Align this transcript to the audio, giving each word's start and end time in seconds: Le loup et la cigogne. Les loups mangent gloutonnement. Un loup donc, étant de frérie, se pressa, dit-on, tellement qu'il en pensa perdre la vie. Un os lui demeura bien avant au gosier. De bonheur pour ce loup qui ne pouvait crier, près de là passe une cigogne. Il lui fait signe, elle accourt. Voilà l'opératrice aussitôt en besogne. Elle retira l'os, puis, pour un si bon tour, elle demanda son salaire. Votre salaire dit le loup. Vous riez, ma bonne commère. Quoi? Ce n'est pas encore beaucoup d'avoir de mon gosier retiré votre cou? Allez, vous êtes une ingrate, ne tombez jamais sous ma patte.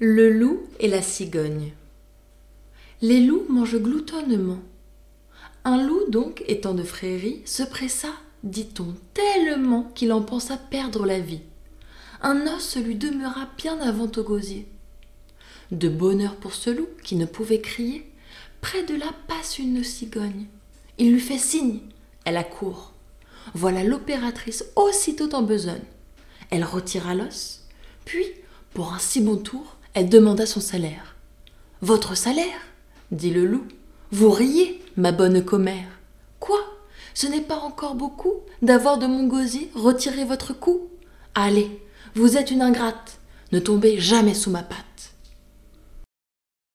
Le 0.00 0.28
loup 0.28 0.60
et 0.80 0.88
la 0.88 1.02
cigogne. 1.02 1.72
Les 3.00 3.20
loups 3.20 3.46
mangent 3.48 3.78
gloutonnement. 3.78 4.58
Un 5.64 5.86
loup 5.86 6.10
donc, 6.10 6.42
étant 6.48 6.74
de 6.74 6.82
frérie, 6.82 7.42
se 7.44 7.62
pressa, 7.62 8.08
dit-on, 8.42 8.96
tellement 9.14 9.84
qu'il 9.94 10.12
en 10.12 10.20
pensa 10.20 10.56
perdre 10.56 11.06
la 11.06 11.20
vie. 11.20 11.42
Un 12.22 12.44
os 12.48 12.76
lui 12.76 12.96
demeura 12.96 13.48
bien 13.56 13.78
avant 13.78 14.10
au 14.16 14.22
gosier. 14.24 14.66
De 15.70 15.88
bonheur 15.88 16.34
pour 16.34 16.54
ce 16.54 16.70
loup 16.70 16.88
qui 17.04 17.14
ne 17.14 17.24
pouvait 17.24 17.60
crier, 17.60 18.10
près 18.60 18.82
de 18.82 18.96
là 18.96 19.14
passe 19.28 19.60
une 19.60 19.84
cigogne. 19.84 20.46
Il 20.98 21.12
lui 21.12 21.20
fait 21.20 21.38
signe, 21.38 21.78
elle 22.24 22.36
accourt. 22.36 22.94
Voilà 23.54 23.84
l'opératrice 23.84 24.64
aussitôt 24.74 25.32
en 25.36 25.42
besogne. 25.42 25.84
Elle 26.50 26.64
retira 26.64 27.14
l'os, 27.14 27.62
puis, 28.04 28.26
pour 28.72 28.92
un 28.92 28.98
si 28.98 29.20
bon 29.20 29.36
tour, 29.36 29.76
elle 29.94 30.08
demanda 30.08 30.44
son 30.44 30.60
salaire. 30.60 31.14
Votre 31.80 32.16
salaire 32.16 32.60
dit 33.12 33.30
le 33.30 33.46
loup. 33.46 33.64
Vous 34.10 34.30
riez, 34.30 34.82
ma 34.96 35.12
bonne 35.12 35.44
commère. 35.44 35.88
Quoi? 36.40 36.58
Ce 37.14 37.26
n'est 37.26 37.40
pas 37.40 37.58
encore 37.58 37.94
beaucoup 37.94 38.34
d'avoir 38.60 38.98
de 38.98 39.06
mon 39.06 39.26
gosier 39.26 39.70
retiré 39.74 40.24
votre 40.24 40.52
cou? 40.52 40.88
Allez, 41.34 41.80
vous 42.14 42.36
êtes 42.36 42.50
une 42.50 42.62
ingrate, 42.62 43.18
ne 43.52 43.60
tombez 43.60 43.98
jamais 43.98 44.34
sous 44.34 44.50
ma 44.50 44.62
patte. 44.62 44.78